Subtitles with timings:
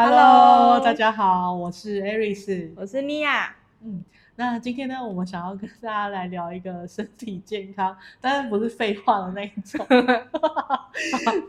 [0.00, 3.52] Hello，大家好，我是 Aris，我是米娅。
[3.82, 4.00] 嗯，
[4.36, 9.84] 那今天呢，我们想要跟大家来聊一个身体健康，当然不是废话的那一种，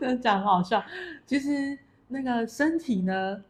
[0.00, 0.82] 的讲很好笑。
[1.24, 1.78] 其实
[2.08, 3.40] 那个身体呢，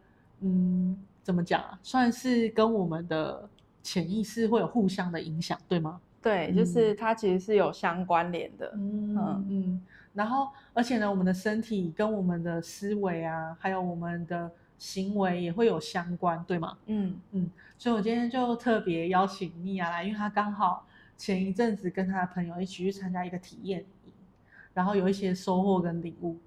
[0.41, 1.79] 嗯，怎么讲啊？
[1.83, 3.49] 算是跟我们的
[3.83, 5.99] 潜意识会有互相的影响，对吗？
[6.21, 8.71] 对，就是它其实是有相关联的。
[8.75, 9.83] 嗯嗯，嗯，
[10.13, 14.51] 然后而且呢，我们的身体跟我们的思维啊，还有我们的。
[14.81, 16.79] 行为也会有相关，对吗？
[16.87, 17.21] 嗯。
[17.33, 20.87] 嗯，所以我今天就特别邀请米娅来，因为她刚好
[21.19, 24.13] 前一阵子跟她的朋友一起去参加一个体验营，
[24.73, 26.39] 然后有一些收获跟领悟，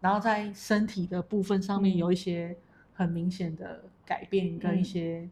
[0.00, 2.56] 然后在身体的部分上面有一些
[2.94, 5.28] 很明显的改变跟一些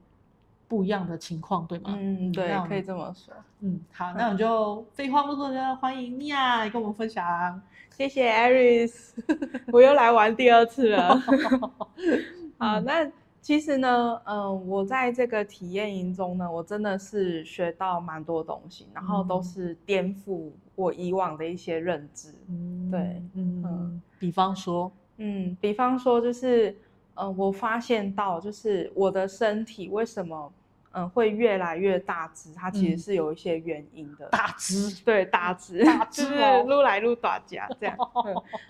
[0.68, 1.94] 不一样的情况，嗯、对吗？
[1.96, 3.34] 嗯，对，可以这么说。
[3.60, 7.60] 嗯，好，那我们就废话不多说，欢迎妮亚来跟我们分享。
[7.96, 9.12] 谢谢 Aris，
[9.72, 11.18] 我又来玩第二次了。
[12.58, 22.34] 好，那其实呢，嗯、呃，我在这个体验营中呢，我真的是学到蛮多东西，然后都是颠覆我以往的一些认知。
[22.48, 23.01] 嗯，对，
[23.34, 26.76] 嗯嗯，比方说，嗯，比方说就是，
[27.16, 30.52] 呃，我发现到就是我的身体为什么，
[30.92, 34.26] 嗯、呃，会越来越大只，它其实是有一些原因的。
[34.28, 37.96] 大只，对，大只，大只，就是撸来撸短夹这样。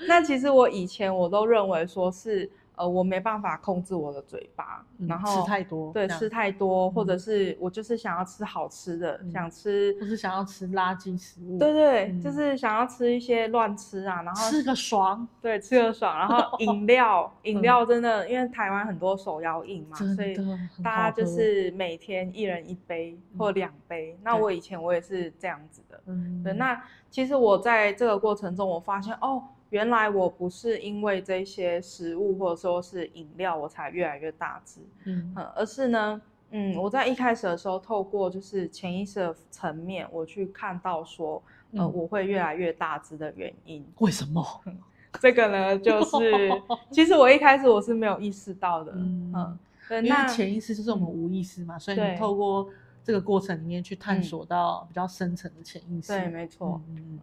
[0.08, 2.50] 那其实我以前我都认为说是。
[2.76, 20.36] 呃，我没办法控制我的嘴巴，嗯、然后吃太多，对，吃太多，或者是我就是想要吃好吃的，嗯、想吃，不是想要吃垃圾食物，对对，嗯、就是想要吃一些乱吃啊，然后吃个爽，对，吃个爽，然后 饮料，饮料真的，因为台湾很多手摇饮嘛，所以
[20.84, 24.12] 大家就是每天一人一杯或两杯。
[24.18, 26.78] 嗯、那我以前我也是这样子的，嗯，对，那
[27.10, 29.42] 其实我在这个过程中，我发现哦。
[29.70, 43.84] 原来我不是因为这些食物或者说是饮料我才越来越大只，嗯，嗯，而是呢，嗯，我在一开始的时候透过就是潜意识的层面，我去看到说，呃，嗯，我会越来越大只的原因。
[43.98, 44.44] 为什么？
[45.20, 46.52] 这个呢，就是
[46.92, 52.68] 其实我一开始我是没有意识到的，嗯，嗯，对，那潜意识就是我们无意识嘛，嗯，所以你透过
[53.02, 56.08] 这个过程里面去探索到比较深层的潜意识。
[56.08, 56.80] 对，没错。
[56.90, 57.18] 嗯，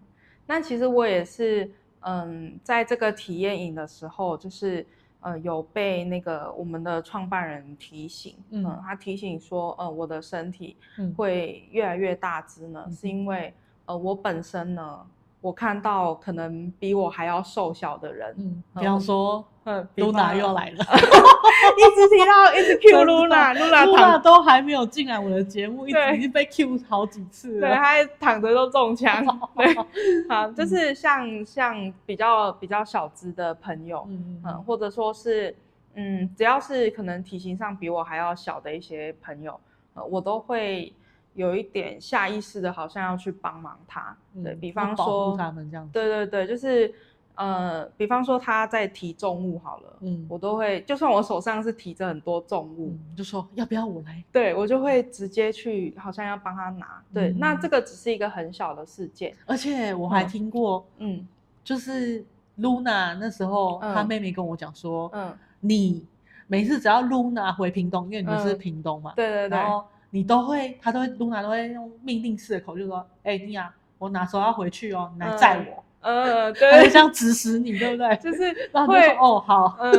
[0.46, 1.72] 那其实我也是。
[2.06, 4.86] 嗯，在这个体验营的时候，就是
[5.22, 10.78] 呃有被那个我们的创办人提醒，嗯，嗯，他提醒说，呃，我的身体
[11.16, 13.54] 会越来越大只呢，嗯，是因为
[13.86, 15.06] 呃我本身呢。
[15.44, 20.78] 我看到可能比我还要瘦小的人，嗯，比方说，嗯，Luna 又来了，
[21.78, 29.22] 一直提到，一直 Q Luna，Luna 都还没有进来我的节目，一直已经被 Q 好几次了，对，他还躺着都中枪，
[29.58, 29.76] 对，
[30.30, 35.54] 好，就是像像比较比较小资的朋友，嗯嗯，或者说是，
[35.96, 39.60] 嗯，只要是可能体型上比我还要小的一些朋友，
[39.96, 40.94] 呃，我都会。
[41.36, 45.92] 有一点下意识的，好像要去帮忙他，嗯、对，比方说，他们这样子。
[45.92, 46.94] 对对对，就是
[47.36, 54.24] 呃，比方说他在提重物好了，嗯，我都会，就算我手上是提着很多重物，嗯、就说要不要我来？
[54.32, 57.04] 对，我就会直接去，好像要帮他拿。
[57.12, 61.28] 对，嗯、那这个只是一个很小的事件，而且我还听过，嗯，
[61.64, 62.24] 就是
[62.60, 66.06] Luna 那时候，嗯、他妹妹跟我讲说，嗯，你
[66.46, 69.84] 每次只要 Luna 回屏东，因为你们是屏东嘛，嗯、对对对，然后。
[70.14, 75.12] 你都会，他都会，Luna 都会用命令式的口，就说：“哎、欸，妮娅，我哪时候要回去哦？
[75.16, 75.84] 你来载我。
[76.02, 78.16] 嗯”嗯， 对，他就这样指使你，对不对？
[78.18, 79.92] 就是然后就说：“哦，好。”嗯，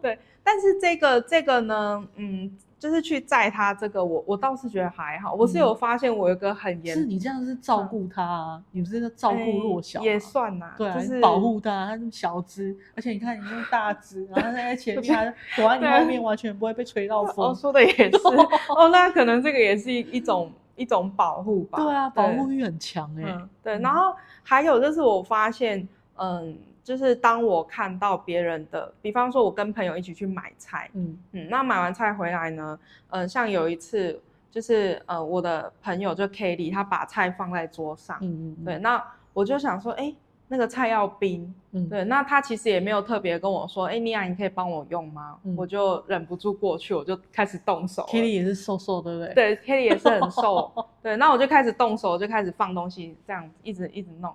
[0.00, 0.16] 对。
[0.44, 2.56] 但是这个这个呢，嗯。
[2.80, 5.34] 就是去载他，这个我我倒是觉得还好。
[5.34, 17.50] 我是有发现，我有个很严，是你这样是照顾他啊，你不是照顾弱小，也算呐，对，就是保护他，他那么小只，而且你看你那么大只，然后他在前面，他躲在你后面，完全不会被吹到风。
[17.50, 18.16] 我说的也是，
[18.74, 21.84] 哦，那可能这个也是一一种一种保护吧。
[21.84, 23.38] 对啊，保护欲很强哎。
[23.62, 25.86] 对，然后还有就是我发现，
[26.16, 26.56] 嗯。
[26.90, 32.76] 就是当我看到别人的，比方说，我跟朋友一起去买菜，嗯嗯，那买完菜回来呢，
[33.10, 34.20] 嗯、呃，像有一次，
[34.50, 39.00] 就是呃，我的朋友就 Kelly，他把菜放在桌上，嗯嗯，对，那
[39.32, 40.12] 我就想说，哎，
[40.48, 45.38] 那个菜要冰，嗯，对，那他其实也没有特别跟我说，哎，妮亚，你可以帮我用吗？
[45.44, 48.02] 嗯、我就忍不住过去，我就开始动手。
[48.08, 49.34] Kelly 也是瘦瘦，对不对？
[49.34, 54.34] 对，Kelly 也是很瘦， 对，那我就开始动手，就开始放东西，这样一直一直弄。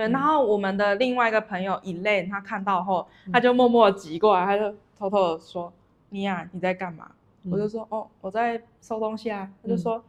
[0.00, 5.70] 对，然后我们的另外一个朋友 Elaine，他看到后，他就默默挤过来，他就偷偷的说
[6.08, 7.10] ：“妮亚，你在干嘛？”
[7.50, 10.02] 我就说：“哦，我在收东西啊。”他就说：“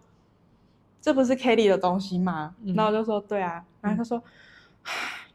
[1.02, 4.24] 这不是 Kelly 的东西吗？”然后我就说：“对啊。”然后他说：“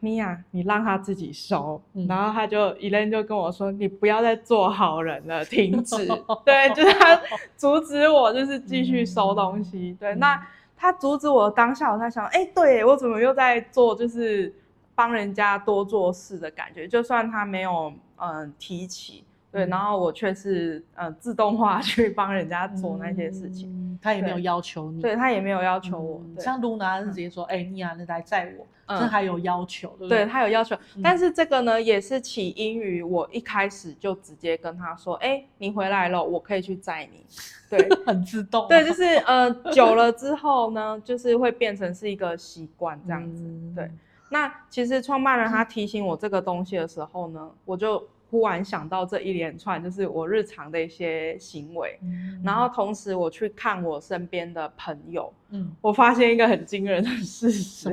[0.00, 1.78] 妮娅，你让他自己收。
[1.92, 6.06] 嗯”然后他就 Elaine 就跟我说：“你不要再做好人了，停止。
[6.46, 7.20] ”对，就是他
[7.58, 9.90] 阻止我，就是继续收东西。
[9.90, 13.94] 嗯、对，那他阻止我当下，我在想：“哎、对我怎么又在做？
[13.94, 14.54] 就是
[14.94, 16.86] 帮人家多做事的感觉。
[16.86, 19.24] 就算他没有嗯、提起。”
[19.56, 26.20] 对，然后我却是呃自动化 去帮人家做那些事情，嗯、他也没有要求你，对他也没有要求我。
[26.26, 30.24] 嗯、像露娜是直接说，哎、你来载我，这、嗯、还有要求，对不对？
[30.24, 37.24] 对他有要求，嗯、但是这个呢，也是起因于我一开始就直接跟他说，哎，你回来了，我可以去载你。
[37.70, 38.68] 对， 很自动、啊。
[38.68, 43.42] 对，就是呃久了之后呢，就是会变成是一个习惯这样子。
[43.42, 43.90] 嗯、对，
[44.28, 48.06] 那其实创办人他提醒我这个东西的时候呢，我就。
[48.30, 57.90] 忽然想到这一连串就是我日常的一些行为，嗯、然后同时我去看我身边的朋友，嗯，我发现一个很惊人的事实？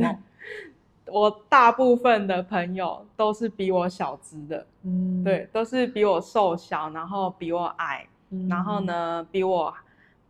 [1.05, 9.71] 我大部分的朋友都是比我小只的，嗯，对，都是比我瘦小，然后比我矮，嗯、然后呢，比我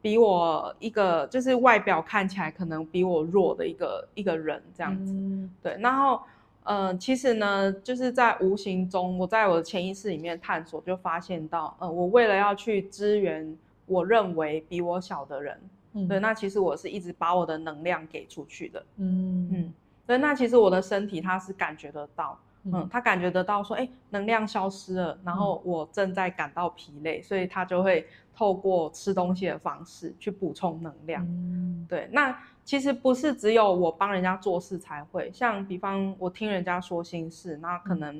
[0.01, 6.21] 比我一个就是外表看起来可能比我弱的一个一个人这样子，嗯、对，然后。
[6.65, 15.59] 嗯、呃，其实呢，就是在无形中，我在我的潜意识里面探索，就发现到，呃，我为了要去支援我认为比我小的人，
[15.93, 19.49] 嗯，对，那其实我是一直把我的能量给出去的，嗯。
[19.51, 19.73] 嗯，
[20.05, 32.37] 对，那其实我的身体它是感觉得到，嗯，他感觉得到说，哎，能量消失了，然后我正在感到疲累，所以他就会透过吃东西的方式去补充能量，嗯，对，那。
[32.65, 38.15] 其实不是只有我帮人家做事才会，像比方我听人家说心事，那可能，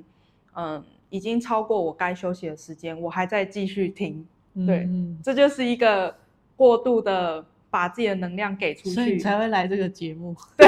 [0.56, 4.28] 嗯、呃，已经超过我该休息的时间，我还在继续听，
[4.68, 6.14] 对，嗯、这就是一个
[6.58, 7.46] 过度的。
[7.74, 10.36] 把自己的能量给出去，所以你才会来这个节目。
[10.56, 10.68] 对，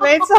[0.00, 0.34] 没错。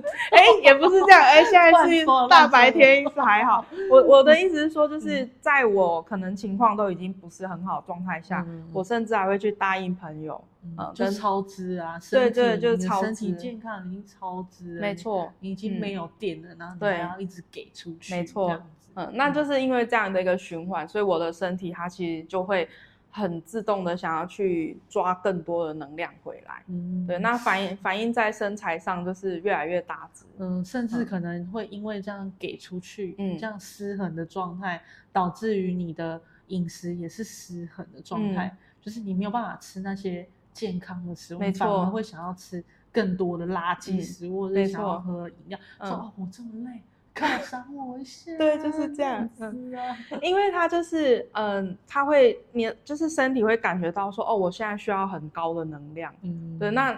[0.30, 1.20] 哎，也不是这样。
[1.20, 3.64] 哎，现在是大白天，是还好。
[3.90, 10.42] 我我的意思是说，就是在我可能情况都已经不是很好的状态下，我甚至还会去答应朋友，
[10.78, 11.98] 嗯，就超支啊。
[12.10, 13.06] 对对，就是超支。
[13.06, 18.62] 身体健康已经超支了，没错，已经没有电了，然后还要一直给出去，没错。
[18.94, 22.68] 嗯，那就是因为这样的一个循环，所以我的身体它其实就会。
[23.16, 34.82] 很自动的想要去抓更多的能量回来，嗯，对，那反映反映在身材上就是越来越大只，嗯，甚至可能会因为这样给出去，嗯，这样失衡的状态，
[35.14, 46.82] 导致于你的饮食也是失衡的状态，嗯、就是你没有办法吃那些健康的食物，反而会想要吃更多的垃圾食物，嗯、或者想要喝饮料，嗯、说哦，我这么累。
[47.16, 56.96] 犒赏我一下，对，就是这样子啊，因为他就是，嗯，他会，你就是身体会感觉到说，哦，我现在需要很高的能量，嗯，对，那。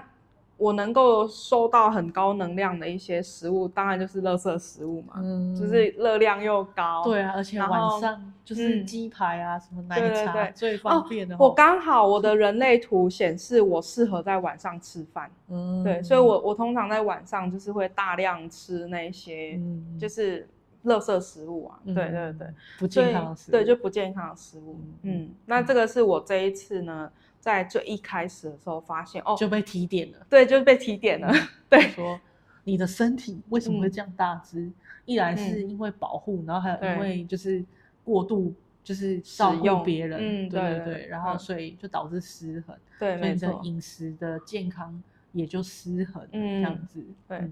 [0.58, 7.05] 我能够收到很高能量的一些食物，当然就是垃圾食物嘛，嗯，就是热量又高。
[7.05, 11.37] 对啊，而且晚上就是鸡排啊，什么奶茶最方便的。
[11.38, 19.60] 我刚好我的人类图显示我适合在晚上吃饭，嗯，对，所以我我通常在晚上就是会大量吃那些，
[19.96, 20.49] 就是
[20.87, 22.49] 垃圾食物啊，对对对，
[22.81, 27.08] 不健康的食物，对，就不健康的食物，嗯，那这个是我这一次呢。
[27.40, 30.19] 在最一开始的时候，发现哦，就被提点了。
[30.29, 31.32] 对，就被提点了。
[31.70, 32.20] 对，说
[32.64, 34.70] 你的身体为什么会这样大只？
[35.05, 37.64] 一来是因为保护，然后还有因为就是
[38.05, 38.52] 过度
[38.85, 40.19] 就是照顾别人。
[40.20, 41.06] 嗯，对对对。
[41.06, 42.77] 然后所以就导致失衡。
[42.98, 43.58] 对，没错。
[43.63, 47.03] 饮食的健康也就失衡，这样子。
[47.27, 47.43] 对。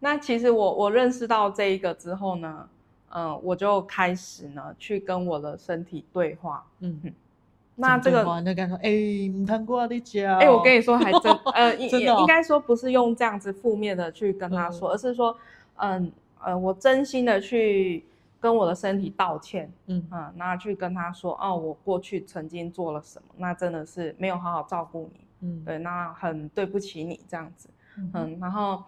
[0.00, 2.66] 那其实我我认识到这一个之后呢，
[3.10, 6.64] 嗯，我就开始呢去跟我的身体对话。
[6.78, 7.12] 嗯。
[7.74, 8.22] 那这个，
[8.82, 15.34] 哎，你谈过的家，哎，我跟你说，还真， 呃，应应该说不是用这样子负面的去跟他说，而是说，
[15.76, 18.04] 嗯，呃，我真心的去
[18.38, 20.06] 跟我的身体道歉，嗯。
[20.10, 27.70] 啊，那去跟他说，哦，我过去曾经做了什么，那真的是没有好好照顾你，嗯，对，那很对不起你这样子，
[28.12, 28.82] 嗯，然后，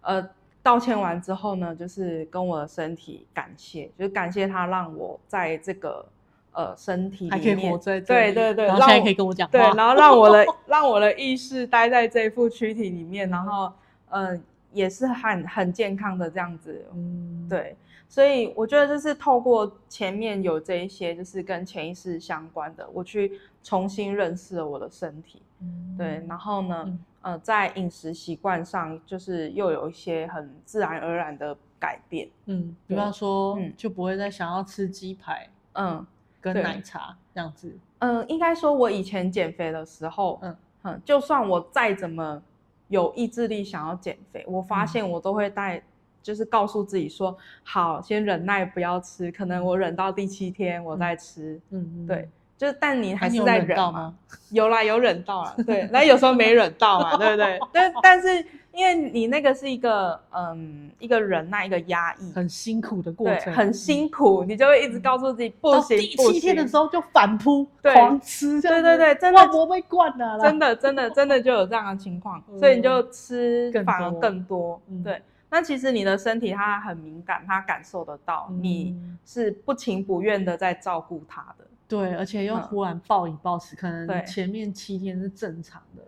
[0.00, 0.26] 呃，
[0.62, 6.06] 道歉完之后呢，就是跟我的身体感谢，就是感谢他让我在这个。
[6.52, 13.72] 呃，身体里面还可以活在这里，对对对，然后现在可以跟我讲话，对，然后让我的 让我的意识待在这副躯体里面，然后
[14.08, 14.40] 嗯、呃，
[14.72, 17.76] 也是很很健康的这样子，嗯，对，
[18.08, 36.04] 所以我觉得就是透过前面有这一些就是跟潜意识相关的，我去重新认识了我的身体，嗯，对，然后呢，嗯、呃，在饮食习惯上就是又有一些很自然而然的改变，嗯，比方说，嗯，就不会再想要吃鸡排，嗯。
[36.40, 42.42] 跟奶茶这样子，嗯，应该说，我以前减肥的时候，嗯嗯，就算我再怎么
[42.88, 45.82] 有意志力想要减肥，我发现我都会带
[46.22, 51.60] 就是告诉自己说，好，先忍耐，不要吃，可能我忍到第七天我再吃。
[51.70, 54.14] 嗯嗯，对，就是但你还是在忍嘛。
[54.50, 55.54] 有啦，有忍到啦。
[55.66, 57.58] 对，那有时候没忍到嘛，对不对？
[57.72, 58.46] 但但是。
[58.80, 75.20] 因为你那个是一个嗯，一个忍耐，一个压抑，很辛苦的过程，很辛苦，你就会一直告诉自己不行，第七天的时候就反扑，狂吃，对对对，真的我被灌了，真的真的真的就有这样的情况，所以你就吃反而更多，对。
[75.50, 86.02] 那其实你的身体它很敏感，它感受得到你是不情不愿的在照顾它的，对，而且又忽然暴饮暴食，可能前面七天是正常的。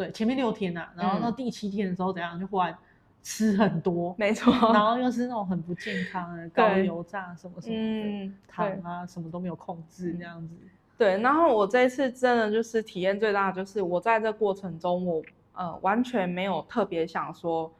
[0.00, 2.74] 对，前面六天呐、啊，然后到第七天的时候怎样，嗯、就忽然
[3.22, 10.54] 吃很多，没错，然后又是那种很不健康的高油炸什么什么的，嗯、糖啊什么都没有控制那样子。
[10.96, 17.70] 对，然后我这一次真的就是体验最大的，就是我在这过程中我，我呃完全没有特别想说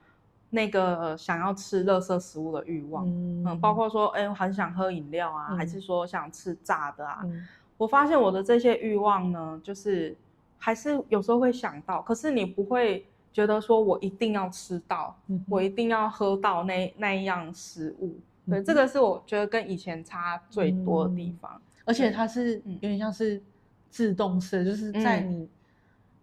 [0.51, 7.49] 那个想要吃垃圾食物的欲望，嗯，嗯，包括说哎我很想喝饮料啊，嗯、还是说想吃炸的啊，嗯、
[7.79, 10.15] 我发现我的这些欲望呢，就是。
[10.63, 18.15] 还是有时候会想到，可是你不会觉得说我一定要吃到，嗯、我一定要喝到那那一样食物。
[18.47, 21.59] 对，这个是我觉得跟以前差最多的地方。
[21.87, 23.43] 而且它是有点像是
[23.89, 25.49] 自动式，嗯、就是在你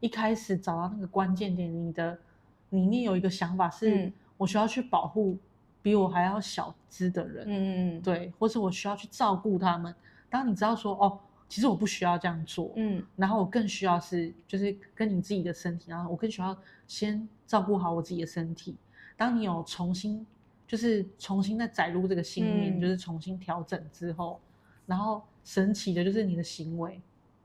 [0.01, 2.15] 一开始找到那个关键点，你的
[2.69, 5.35] 里面有一个想法是，嗯、我需要去保护
[5.81, 9.93] 比我还要小只的人，嗯，对，或是我需要去照顾他们。
[10.29, 11.19] 当你知道说哦。
[11.49, 18.75] 其实我不需要这样做，嗯，然后我更需要是，就是跟你自己的身体，然后我更需要先照顾好我自己的身体。
[19.15, 20.25] 当你有重新，
[20.67, 24.39] 就是重新再载入这个信念，嗯、就是重新调整之后，
[24.85, 27.01] 然后神奇的就是你的行为，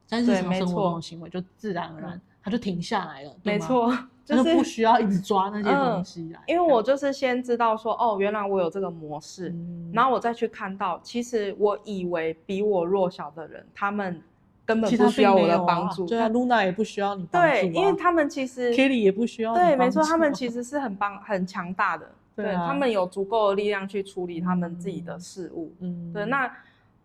[0.06, 2.20] 在日常生活中的行为就自然而然。
[2.44, 6.40] 它就停下来了，没错，就是不需要一直抓那些东西来。
[6.46, 9.54] 因为我就是先知道说，哦，原来我有这个模式，
[9.92, 14.22] 然后我再去看到，其实我以为比我弱小的人，他们
[14.64, 16.06] 根本不需要我的帮助。
[16.06, 17.48] 对啊，Luna 也不需要你帮助。
[17.48, 19.54] 对，因为他们其实 Kelly 也不需要。
[19.54, 22.08] 对，没错，他们其实是很帮、很强大的。
[22.36, 25.72] 对，他们有足够的力量去处理他们自己的事物。
[25.80, 26.24] 嗯，对。
[26.26, 26.50] 那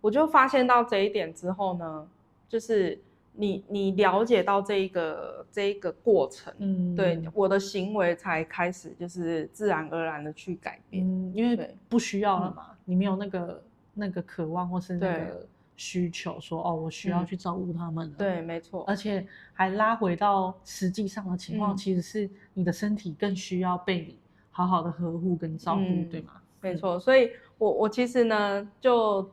[0.01, 2.07] 我就发现到这一点之后呢，
[2.47, 3.01] 就是。
[3.37, 13.63] 你你了解到这一个这一个过程，嗯，对，我的行为才开始就是自然而然的去改变，嗯，因为不需要了嘛，你没有那个
[13.93, 26.33] 那个渴望或是那个需求，说哦，我需要去照顾他们，对，没错，而且还拉回到实际上的情况，其实是你的身体更需要被你好好的呵护跟照顾，对吗？
[26.59, 27.29] 没错，所以
[27.59, 29.29] 我我其实呢就。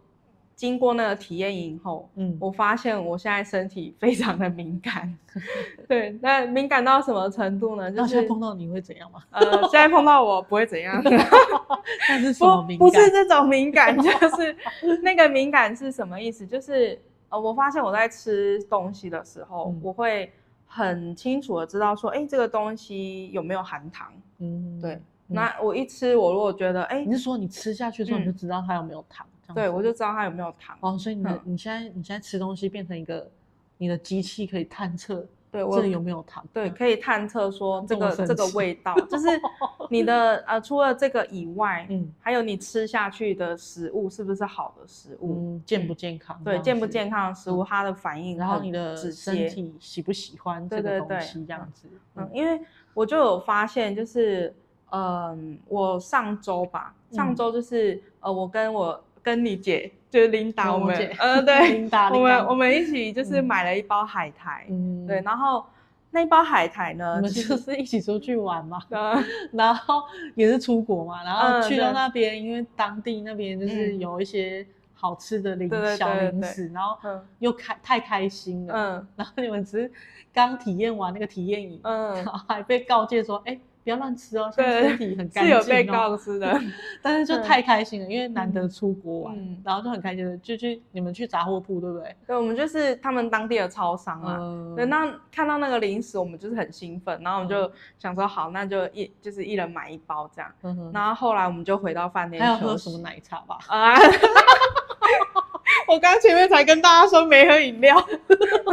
[0.55, 5.13] 经过那个体验营后，嗯，我发现我现在身体非常的敏感，
[5.89, 7.91] 对，那敏感到什么程度呢？
[7.91, 9.23] 就是现在碰到你会怎样吗？
[9.31, 11.03] 呃，现在碰到我不会怎样，
[12.09, 12.87] 但是什么敏感？
[12.87, 14.57] 不，不是这种敏感， 就是
[15.03, 16.47] 那个敏感是什么意思？
[16.47, 20.33] 就是呃，我发现我在吃东西的时候，嗯、我会
[20.67, 24.13] 很清楚的知道说，哎，这个东西有没有含糖？
[24.39, 24.95] 嗯，对。
[25.29, 29.27] 嗯、那我一吃，我如果觉得，哎，你是说你吃下去之后你就知道它有没有糖？
[29.53, 30.77] 对，我就知道它有没有糖。
[30.81, 33.29] 哦，所以你的你现在你现在吃东西变成一个
[33.77, 36.45] 你的机器可以探测，对，这里有没有糖？
[36.53, 39.27] 对，可以探测说这个这个味道，就是
[39.91, 45.61] 你的呃，除了这个以外，嗯，还有你吃下去的食物是不是好的食物？
[45.67, 46.41] 健不健康？
[46.45, 51.89] 对，健不健康的食物，它的反应，然后你的身体喜不喜欢这个东西，这样子。
[52.15, 52.61] 嗯，因为
[52.95, 54.55] 我就有发现，就是
[54.91, 59.03] 嗯，我上周吧，上周就是呃，我跟我。
[59.25, 65.65] 跟你姐就是琳达，我们呃对， 琳达，我们我们一起就是买了一包海苔，嗯，对，然后
[66.11, 68.79] 那一包海苔呢，我们就是一起出去玩嘛，
[69.51, 70.03] 然后
[70.35, 76.97] 也是出国嘛，然后去到那边，因为当地那边就是有一些好吃的零小零食，然后
[77.39, 79.91] 又开太开心了，嗯，然后你们只是
[80.33, 83.59] 刚体验完那个体验营，嗯，然后还被告诫说，哎。
[83.85, 85.61] 不要乱吃哦，身体很干净哦。
[85.63, 86.59] 是有被告知的，
[87.03, 92.17] 但是就太开心了，因为难得出国玩，然后就很开心的就去你们去杂货铺，对不对？
[92.27, 94.75] 对，我们就是他们当地的超商啊。
[94.75, 100.51] 对，那看到那个零食，我们就是很兴奋，然后我们就想说好，那就一就是一人买一包这样。
[100.63, 103.59] 嗯然后后来我们就回到饭店，还要喝什么奶茶吧？
[103.69, 103.95] 啊！
[105.89, 107.97] 我刚前面才跟大家说没喝饮料，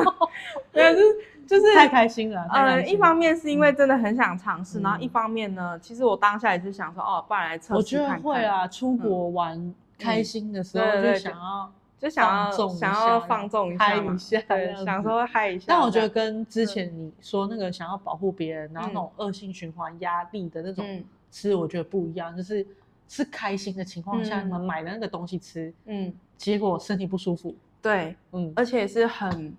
[0.72, 1.02] 但是。
[1.48, 8.18] 就是太开心了，呃，一方面是因为真的很想尝试，然后一方面呢，其实我当下也是想说，哦，不然来测试看看。
[8.18, 15.66] 我觉得会啊，出国玩开心的时候就想要就想要想要放纵嗨一下，对，想说嗨一下。
[15.68, 22.34] 但我觉得跟之前你说那个想要保护别人，然后那种恶性循环压力的那种吃，我觉得不一样。
[22.38, 22.66] 就是
[23.12, 29.54] 是开心的情况下，你们买的那个东西吃，嗯，结果身体不舒服，对，嗯，而且是很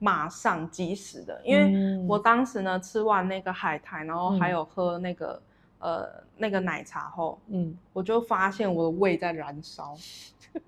[0.00, 5.40] 马上及时的，因为我当时呢吃完那个海苔，然后还有喝那个
[5.78, 9.96] 呃那个奶茶后，嗯，我就发现我的胃在燃烧。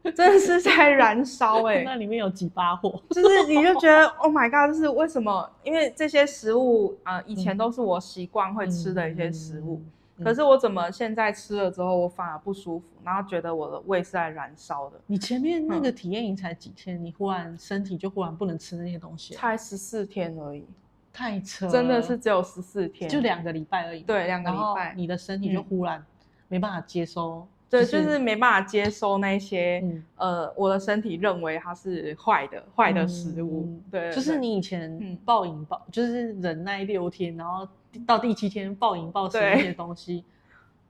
[0.15, 1.85] 真的是在燃烧哎、 欸！
[1.85, 5.51] 那里面有几把火，就是你就觉得 Oh my God，就是为什么？
[5.65, 9.91] 因为这些食物啊、呃，以前都是我习惯会吃的一些食物，嗯、
[10.23, 15.01] 可是我怎么现在吃了之后，我反而不舒服，然后觉得我的胃是在燃烧的。
[15.07, 19.35] 你前面那个体验营才几天，嗯、你忽然身体就忽然不能吃那些东西？
[19.35, 20.65] 才十四天而已，
[21.13, 24.03] 太扯，真的是只有十四天，就两个礼拜而已。
[24.03, 26.05] 对，两个礼拜，你的身体就忽然
[26.49, 27.47] 没办法接收。
[27.71, 33.65] 对，就是没办法接收那些，嗯、呃，我的身体认为它是坏的，坏的食物。
[33.69, 37.69] 嗯、对，对，就是你以前暴饮暴，嗯、就是忍耐六天，然后
[38.05, 40.25] 到第七天暴饮暴食那些东西，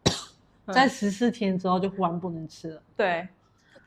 [0.72, 2.82] 在十四天之后就忽然不能吃了。
[2.96, 3.28] 对，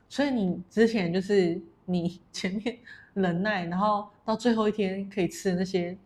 [0.08, 2.78] 所以你之前就是你 前面
[3.14, 5.98] 忍耐，然后到最后一天可以吃的那些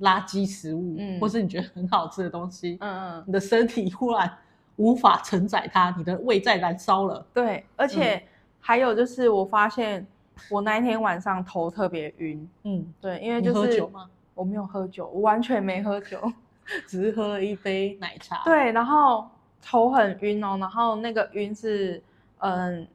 [0.00, 4.30] 垃圾食物，嗯，或是你觉得很好吃的东西，嗯嗯，你的身体忽然。
[4.76, 7.24] 无法承载它，你的胃在燃烧了。
[7.32, 8.22] 对，而且
[8.60, 10.06] 还有就是，我发现
[10.50, 12.48] 我那一天晚上头特别晕。
[12.62, 14.08] 嗯，对，因为就是喝酒吗？
[14.34, 16.20] 我没有喝酒，我完全没喝酒，
[16.86, 18.42] 只是喝了一杯奶茶。
[18.44, 19.28] 对，然后
[19.62, 22.02] 头很晕哦，然后那个晕是，
[22.38, 22.86] 嗯。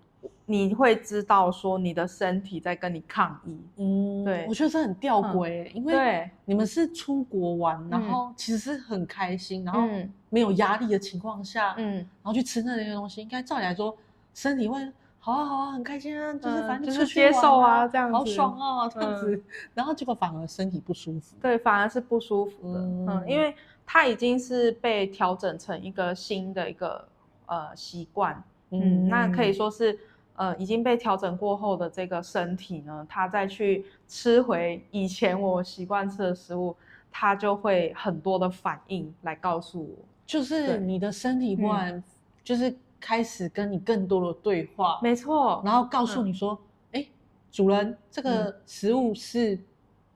[0.46, 9.88] 你会知道说你的身体在跟你抗议，嗯，对，我觉得这很吊诡，因为你们是出国玩，然后其实是很开心，然后
[10.30, 13.96] 没有压力的情况下，嗯，然后去吃那些东西，应该照理来说
[14.34, 19.44] 身体会好啊好啊，很开心啊，就是反正就是接受啊，这样子，好爽啊这样子，
[19.76, 23.54] 然后结果反而身体不舒服，对，反而是不舒服的，嗯，因为
[23.86, 27.08] 它已经是被调整成一个新的一个
[27.46, 29.96] 呃习惯，嗯，那可以说是。
[30.40, 36.74] 呃，已经被调整过后的这个身体呢，它再去吃回以前我习惯吃的食物，
[37.12, 42.02] 它就会很多的反应来告诉我，就是你的身体忽然
[42.42, 46.58] 就是开始跟你更多的对话，没错，然后告诉你说，
[46.94, 47.06] 哎、嗯，
[47.52, 49.60] 主人，这个食物是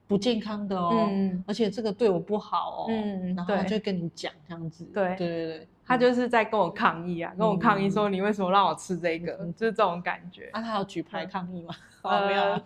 [0.08, 5.68] 不健康的哦，嗯、而且这个对我不好哦，嗯，然后他就跟你讲这样子，对，对对对。
[5.86, 10.50] 他就是在跟我抗议啊，跟我抗议说，你为什么让我吃这个，就是这种感觉。
[10.52, 11.74] 那他有举牌抗议吗？
[12.26, 12.60] 没有，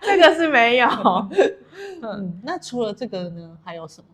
[0.00, 0.88] 这个是没有。
[2.02, 4.06] 嗯，那除了这个呢，还有什么？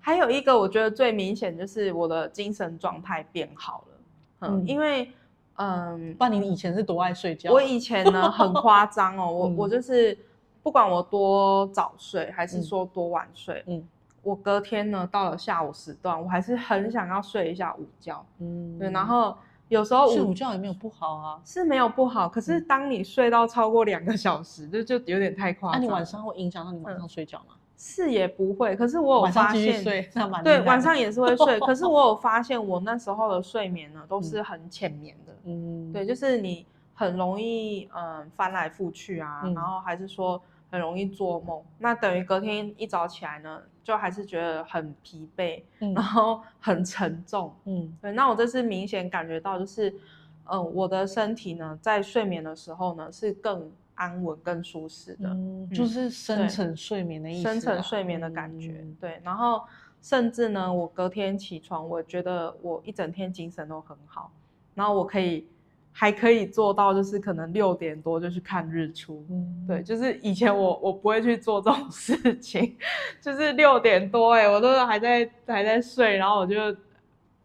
[0.00, 4.48] 还有一个我觉得最明显就是我的精神状态变好了。
[4.48, 5.10] 嗯，因为
[5.56, 7.50] 嗯，不然你以前是多爱睡觉？
[7.50, 10.16] 我以前呢很夸张哦，我我就是
[10.62, 13.88] 不管我多早睡还是说多晚睡，嗯。
[14.24, 18.24] 我隔天呢，到了下午时段，我还是很想要睡一下午觉。
[18.40, 19.36] 嗯，对，然后
[19.68, 22.28] 有时候睡午觉也没有不好啊，是没有不好。
[22.28, 25.80] 可是当你睡到超过两个小时，就就有点太夸张。
[25.80, 27.48] 那、啊、你晚上会影响到你晚上睡觉吗？
[27.50, 30.10] 嗯、是也不会，可是我有发现，睡
[30.42, 31.60] 对，晚上也是会睡。
[31.60, 35.32] 可是我有发现，我那时候的睡眠呢，都是很浅眠的。
[35.44, 40.40] 嗯，对，就是你很容易嗯翻来覆去啊，嗯、然后还是说。
[40.74, 47.54] 很容易做梦，那等于隔天一早起来呢，就还是觉得很疲惫，嗯、然后很沉重。
[47.64, 48.10] 嗯，对。
[48.10, 57.42] 那我这次明显感觉到，就是，嗯、呃，我的身体呢，在睡眠的时候呢，是更安稳、更舒适的，嗯、就是深层睡眠的意思。
[57.44, 59.20] 深层睡眠的感觉，嗯、对。
[59.22, 59.62] 然后
[60.02, 64.32] 甚至呢，我隔天起床，我觉得我一整天精神都很好，
[64.74, 65.46] 然后我可以。
[65.96, 69.24] 还可以做到，就是可能六点多就去看日出。
[69.30, 72.76] 嗯，对，就是以前我我不会去做这种事情，
[73.22, 76.76] 就是六点多，哎，我都还在还在睡，然后我就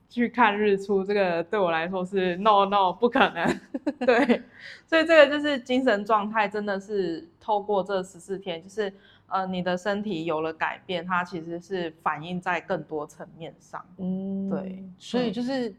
[0.10, 1.04] 去看日出。
[1.04, 3.60] 这个对我来说是 no no 不可能。
[4.04, 4.42] 对，
[4.88, 8.92] 所以这个就是精神状态，真的是透过这十四天，就是
[9.28, 13.86] 呃你的身体有了改变，它其实是反映在更多层面上。
[14.00, 15.72] 嗯，对，所以就是。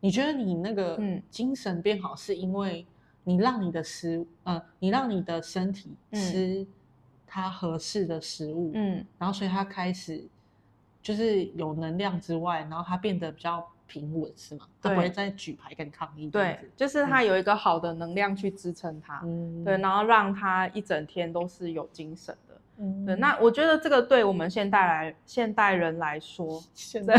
[0.00, 2.86] 你觉得你那个精神变好，是因为
[3.24, 6.66] 你让你的食物，呃，你让你的身体吃
[7.26, 10.24] 它合适的食物，嗯，然后所以它开始
[11.02, 14.66] 就是有能量之外，然后它变得比较平稳，是吗？
[14.80, 16.28] 它不会再举牌跟抗议。
[16.30, 22.36] 对，就是它有一个好的能量去支撑它，嗯，对，然后让它一整天都是有精神。
[22.78, 27.16] 嗯，对，那我觉得这个对我们现代来现代人来说， 现在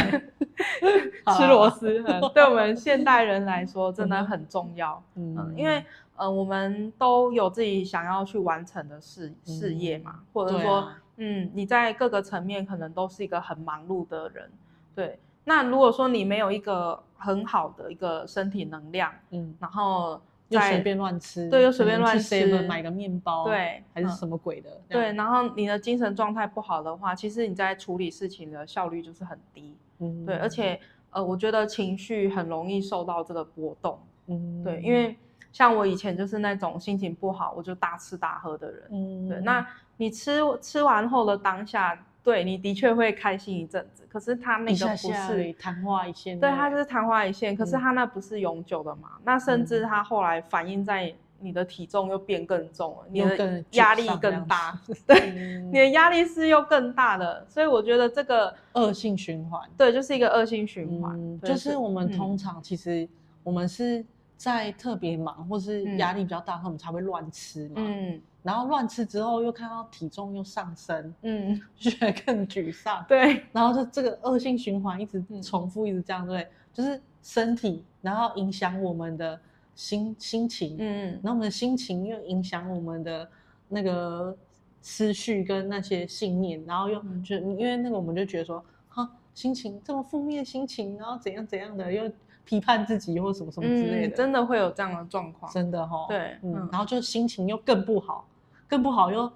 [1.36, 5.02] 吃螺丝，对我们现代人来说真的很重要。
[5.15, 5.84] 嗯，嗯，因为
[6.15, 14.50] 呃，我们都有自己想要去完成的事事业嘛，或者说，嗯，你在各个层面可能都是一个很忙碌的人，
[14.96, 15.20] 对。
[15.43, 30.80] 那如果说你没有一个很好的一个身体能量，嗯，然后又随便乱吃，对，又随便乱吃，买个面包，对，还是什么鬼的，对，然后你的精神状态不好的话，其实你在处理事情的效率就是很低，嗯，对，而且
[31.10, 35.16] 呃，我觉得情绪很容易受到这个波动，嗯，对，因为
[35.52, 39.66] 像我以前就是那种心情不好我就大吃大喝的人，嗯，对，那
[39.98, 41.98] 你吃吃完后的当下。
[42.28, 49.12] 对，你的确会开心一阵子，可是他那个不是昙花一现，对，他就是昙花一现，可是他那不是永久的嘛？
[49.16, 63.08] 嗯、那甚至他后来反映在你的体重又变更重了，你的压力更大，对，嗯、你的压力是又更大的，所以我觉得这个 恶性循环，对，就是一个恶性循环，嗯、就是我们通常其实
[63.42, 68.22] 我们是在特别忙或是压力比较大，我们才会乱吃嘛，嗯。
[68.48, 73.04] 然后乱吃之后，又看到体重又上升，嗯， 就觉得更沮丧。
[73.06, 79.38] 对， 然后就这个恶性循环一直重复，一直这样，对，就是身体，然后影响我们的
[79.76, 83.30] 心心情，嗯，然后我们的心情又影响我们的
[83.68, 84.34] 那个
[84.82, 92.10] 思绪跟那些信念，然后又就因为那个我们就觉得说，哈，心情这么负面心情，然后怎样怎样的又。
[92.50, 98.26] 批判自己或什么什么之类的，嗯，真的会有这样的状况，真的哈，对，嗯，然后就心情又更不好，
[98.68, 99.32] 更不好又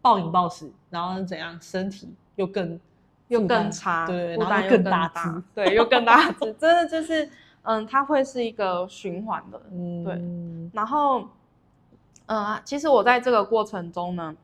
[0.00, 2.78] 暴饮暴食，然后怎样，身体又更
[3.28, 7.28] 又更差，对，然后又更大只， 对，又更大只， 真的就是，
[7.62, 11.28] 嗯，它会是一个循环的，嗯，对，然后，
[12.26, 14.36] 嗯，其实我在这个过程中呢，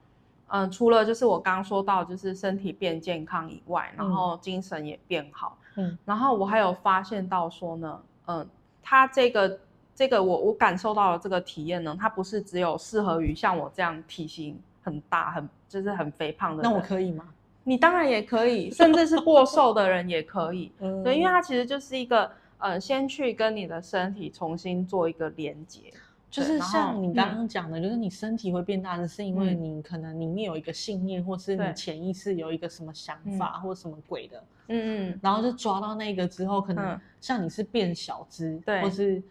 [0.49, 5.57] 嗯，除了就是我刚刚说到，就是身体变健康以外，然后精神也变好。
[5.77, 8.47] 嗯，然后我还有发现到说呢，嗯，
[8.83, 9.59] 它这个
[9.94, 16.70] 这个我我感受到的这个体验呢，它不是只有适合于像我这样体型很大很就是很肥胖的人。
[16.70, 17.28] 那我可以吗？
[17.62, 20.72] 你当然也可以，甚至是过瘦的人也可以。
[20.80, 25.80] 嗯，对，因为它其实就是一个呃，先去跟你的身体重新做一个连接。
[26.30, 39.22] 就是像你刚刚讲的，就是你身体会变大的，是因为你可能里面有一个信念，或是你潜意识有一个什么想法，或什么鬼的，嗯嗯，然后就抓到那个之后，可能像你是变小只，对，或是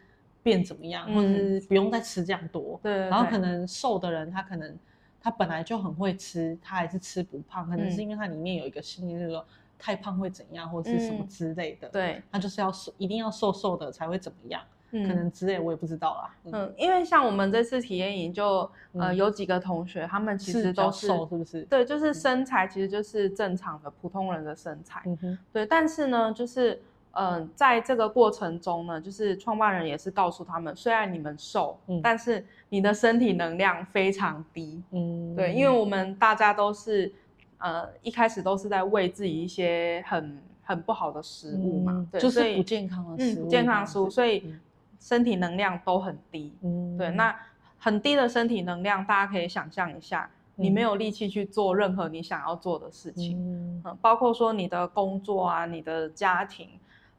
[0.44, 4.78] 变怎么样，或者是不用再吃这样多，对，然后可能瘦的人，他可能
[5.20, 9.46] 他本来就很会吃，他还是吃不胖，可能是因为他里面有一个信念，就是说
[9.80, 14.62] 太胖会怎样，或是什么之类的，对，他就是要瘦，一定要瘦瘦的才会怎么样。
[14.94, 16.36] 可能之类我也不知道啦。
[16.52, 21.64] 嗯，因为像我们这次体验营就呃有几个同学，他们其实都是瘦，是不是？
[21.64, 25.02] 对，就是身材其实就是正常的普通人的身材。
[25.08, 25.38] 嗯哼。
[25.52, 26.80] 对，但是呢，就是
[27.14, 34.82] 嗯，在这个过程中呢，就是创办人也是告诉他们，虽然你们瘦，但是你的身体能量非常低。
[34.92, 35.36] 嗯。
[35.36, 37.12] 对，因为我们大家都是
[37.58, 44.54] 呃一开始都是在喂自己一些很很不好的食物嘛，对，就是不健康的食物，不健康的食物，所以。
[45.00, 47.36] 身体能量都很低，嗯，对，那
[47.78, 53.38] 很低的身体能量，大家可以想象一下，你没有力气去做任何你想要做的事情，
[53.84, 56.70] 嗯，包括说你的工作啊，你的家庭，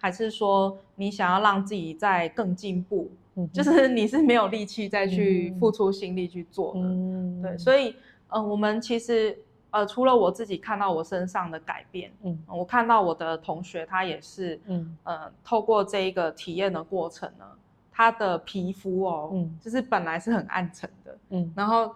[0.04, 7.96] 还是说你想要让自己再更进步，嗯，就是你是没有力气再去付出心力去做的，嗯，对，所以，
[8.28, 9.34] 呃，我们其实，
[9.70, 17.46] 呃，除了我自己看到我身上的改变，嗯，我看到我的同学他也是，嗯，呃，透过这一个体验的过程呢。
[17.96, 21.94] 他的皮肤哦，嗯，就是本来是很暗沉的，嗯，然后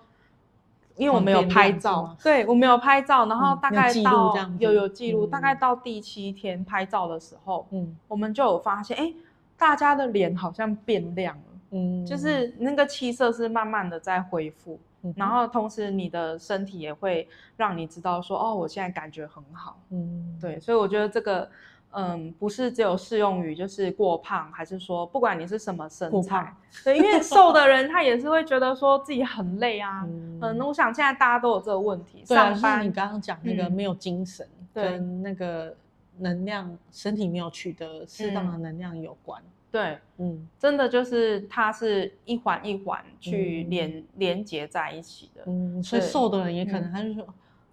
[0.99, 9.15] 因为我没有拍照，对，我没有拍照，然后大概到有有记录，大概到第七天拍照的时候，嗯，我们就有发现，哎，
[9.57, 14.79] 大家的脸好像变亮了，嗯，就是那个气色是慢慢的在恢复，
[15.15, 21.49] 然后同时你的身体也会让你知道说，哦，我现在感觉很好，嗯，对，所以我觉得这个。
[21.93, 30.05] 嗯，不是只有适用于就是过胖，还是说不管你是什么身材，对，因为瘦的人他也是会觉得说自己很累啊。
[30.09, 32.23] 嗯，嗯，我想现在大家都有这个问题。
[32.29, 35.75] 对啊，上班，就是你刚刚讲那个没有精神，跟那个
[36.19, 39.43] 能量，嗯、身体没有取得适当的能量有关。
[39.71, 45.43] 对，嗯，真的就是它是一环一环去连、嗯、连接在一起的。
[45.47, 47.27] 嗯，所以瘦的人也可能他就说。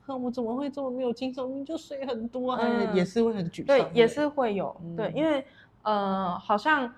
[0.08, 1.44] 嗯我怎么会这么没有精神？
[1.60, 3.66] 你就睡很多，嗯，也是会很沮丧。
[3.66, 4.76] 对，也是会有。
[4.96, 5.44] 对，因为
[5.82, 6.92] 呃，好像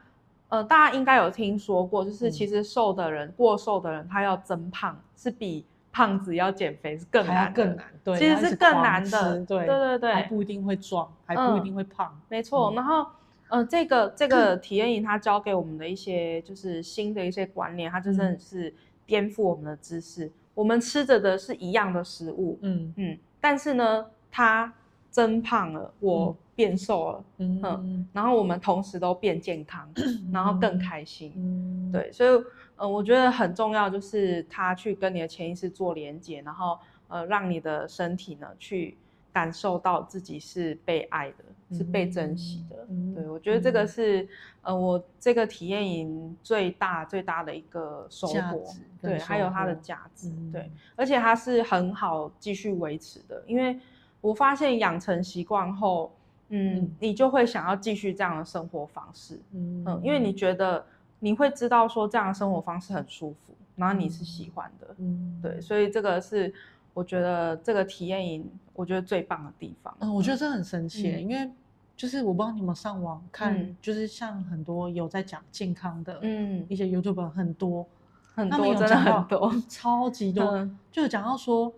[0.49, 7.85] 呃，大家应该有听说过，就是其实瘦的人，过瘦的人，他要增胖是比胖子要减肥是更难，更难。
[8.03, 9.45] 对，其实是更难的。
[9.45, 12.17] 对对对对，还不一定会壮，还不一定会胖。
[12.29, 12.71] 没错。
[12.75, 13.05] 然后
[13.49, 18.73] 呃，这个这个体验营它教给我们的一些就是新的一些观念，它真的是
[19.05, 20.31] 颠覆我们的知识。
[20.57, 22.91] 我们吃着的是一样的食物，嗯。
[22.97, 24.73] 嗯，但是呢，他
[25.11, 32.43] 增胖了，我变瘦了，嗯，嗯，然后我们同时都变健康，嗯、然后更开心，嗯，对，所以，
[32.75, 38.97] 呃，我觉得很重要就是他去跟你的潜意识做连接，然后，呃，让你的身体呢去
[39.31, 44.29] 感受到自己是被爱的，嗯、是被珍惜的，嗯、对，我觉得这个是，嗯、
[44.63, 48.63] 呃，我这个体验营最大最大的一个收获，
[49.01, 53.79] 对，还有它的价值，嗯、对，而且它是很好继续维持的，因为。
[54.19, 56.11] 我发现养成习惯后，
[56.49, 60.83] 嗯，嗯，你就会想要继续这样的生活方式，嗯，嗯，因为你觉得
[61.19, 66.51] 你会知道说这样的生活方式很舒服，然后你是喜欢的，嗯，对，所以这个是
[66.97, 69.95] 我觉得这个体验营我觉得最棒的地方。
[69.99, 71.49] 嗯，我觉得这很神奇，嗯，因为
[71.95, 77.85] 就是我不知道你们上网看，嗯，就是像很多有在讲健康的，嗯，一些 YouTuber 很多，
[78.33, 81.73] 很多真的很多，超级多，嗯，就讲到说。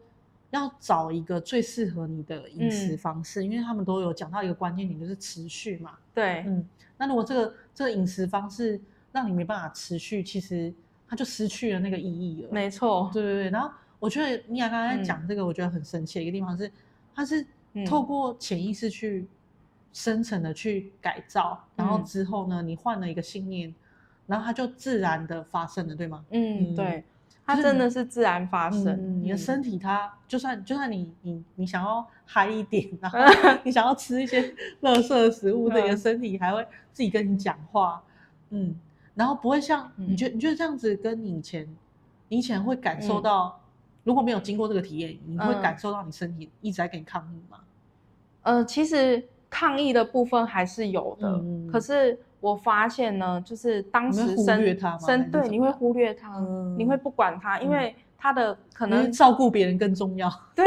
[0.51, 5.91] 要找一个最适合你的饮食方式，嗯、因为他们都有讲到一个关键点，就是持续嘛。
[6.11, 10.73] 对，嗯，那如果这个这个饮食方式让你没办法持续，其实
[11.07, 12.49] 它就失去了那个意义了。
[12.51, 13.49] 没错，对对对。
[13.51, 16.71] 然后我觉得尼娅刚才讲这个，我觉得很神奇的一个地方是，
[17.13, 17.45] 它是
[17.87, 19.27] 透过潜意识去
[19.93, 23.73] 深层的去改造，嗯、然后之后呢，你换了一个信念，
[24.27, 26.25] 然后它就自然的发生了，对吗？
[26.31, 27.03] 嗯，对。
[27.45, 33.17] 它真的是自然发生，嗯、你的身体它就算就算你你你想要嗨一点，然后
[33.65, 34.39] 你想要吃一些
[34.81, 38.03] 垃圾食物，你的身体还会自己跟你讲话，
[38.51, 38.79] 嗯，
[39.15, 41.67] 然后不会像你觉得你觉得这样子跟你以前
[42.27, 43.68] 你以前会感受到，嗯、
[44.09, 47.59] 如果没有经过这个体验，你会感受到你身体一直在跟你抗议吗？
[48.41, 52.17] 呃，其实抗议的部分还是有的，嗯、可是。
[52.41, 54.63] 我发现呢，就是当时生
[54.97, 60.31] 生对，你会忽略他，嗯、你会不管他，嗯、因为他的可能照顾别人更重要。
[60.55, 60.65] 对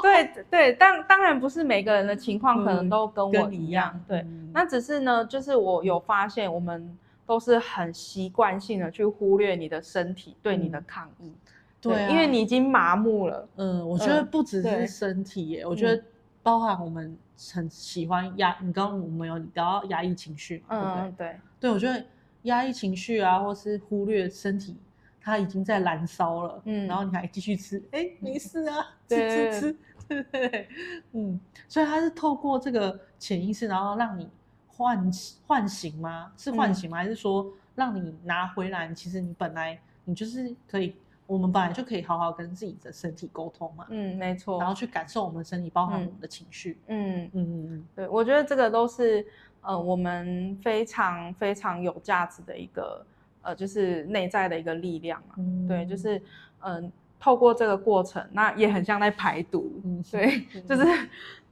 [0.00, 11.51] 对对，当当然不是每个人的情况可能都跟我一样，嗯、对，嗯、那只是呢，就是我有发现，我们都是很习惯性的去忽略你的身体对你的抗议，嗯、
[11.82, 13.46] 对，因为你已经麻木了。
[13.56, 16.02] 嗯，我觉得不只是身体耶，嗯、我觉得
[16.42, 17.14] 包含我们。
[17.54, 21.02] 很喜欢压，你刚刚我们有聊到压抑情绪嘛？
[21.06, 22.04] 嗯，对对，对，我觉得
[22.42, 24.76] 压抑情绪啊，或是忽略身体，
[25.20, 26.62] 它已经在燃烧了。
[26.66, 30.68] 嗯，然后你还继续吃，哎，没事啊， 吃吃吃， 对对对，
[31.14, 34.28] 嗯，所以它是透过这个潜意识，然后让你
[34.68, 35.10] 唤
[35.44, 36.30] 唤醒吗？
[36.36, 36.98] 是唤醒吗？
[36.98, 38.94] 还是说让你拿回来？
[38.94, 40.94] 其实你本来你就是可以。
[41.32, 47.24] 我们本来就可以好好跟自己的身体沟通嘛，嗯，没错，然后去感受我们身体，包含我们的情绪，嗯。
[47.24, 49.26] 嗯嗯嗯，对，我觉得这个都是
[49.62, 53.06] 呃我们非常非常有价值的一个
[53.40, 56.18] 呃就是内在的一个力量嘛，嗯、对，就是
[56.60, 60.84] 嗯、呃、透过这个过程，那也很像在排毒，嗯、对，嗯、就是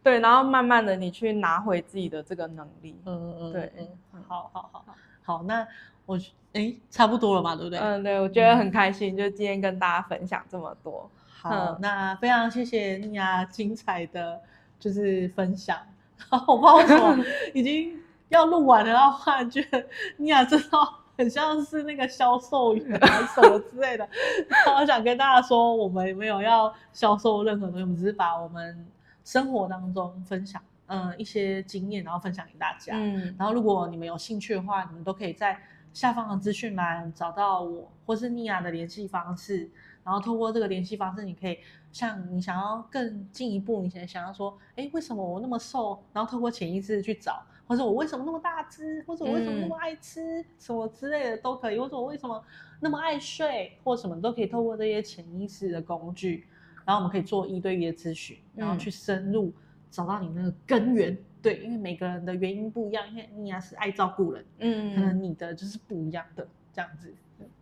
[0.02, 4.84] 对，然后慢慢的你去拿回自己的这个能力，嗯嗯，对，嗯，好好好。
[5.22, 5.66] 好，那。
[6.10, 6.18] 我
[6.52, 7.78] 哎，差不多了嘛，对不对？
[7.78, 11.08] 嗯，对，我觉得很开心，嗯、就今天跟大家分享这么多。
[11.28, 14.40] 好，嗯、那非常谢谢尼娅精彩的
[14.76, 15.78] 就是分享。
[16.48, 17.96] 我不知道为什么 已经
[18.30, 20.68] 要录完了，然后突然觉得尼娅真的
[21.16, 24.08] 很像是那个销售员啊什么之类的。
[24.76, 28.84] 我想跟大家说，我们没有要销售任何东西，我们只是把我们
[29.24, 32.94] 生活当中分享嗯一些经验，然后分享给大家。
[32.96, 35.56] 嗯，然后如果你们有兴趣的话，你们都可以在。
[35.92, 39.68] 下方的资讯栏找到我或是尼娅的联系方式，
[40.04, 41.58] 然后透过这个联系方式，你可以
[41.92, 46.00] 像你想要更进一步，你想要说，哎，为什么我那么瘦？
[46.12, 52.42] 然后透过潜意识去找，或者我为什么那么大只，或者我为什么那么爱吃，嗯、什么之类的都可以，或者我为什么
[52.80, 56.46] 那么爱睡，或什么都可以透过这些潜意识的工具，
[56.84, 59.52] 然后我们可以做一对一的咨询，然后去深入
[59.90, 61.18] 找到你那个根源。
[61.42, 67.14] 对，因为每个人的原因不一样，因为尼娅是爱照顾人，嗯，可能你的就是不一样的这样子，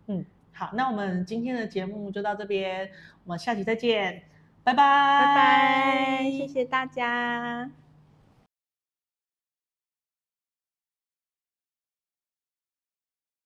[0.07, 2.89] 嗯，好，那我们今天的节目就到这边，
[3.23, 4.23] 我们下期再见，
[4.63, 7.69] 拜拜，拜拜，谢谢大家。